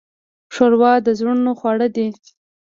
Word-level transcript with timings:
ښوروا 0.53 0.93
د 1.05 1.07
زړونو 1.19 1.51
خواړه 1.59 1.87
دي. 1.95 2.07